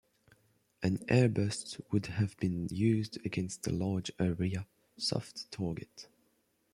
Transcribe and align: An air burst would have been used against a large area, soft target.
An 0.81 1.05
air 1.09 1.29
burst 1.29 1.79
would 1.91 2.07
have 2.07 2.35
been 2.37 2.67
used 2.71 3.23
against 3.23 3.67
a 3.67 3.71
large 3.71 4.09
area, 4.17 4.65
soft 4.97 5.51
target. 5.51 6.07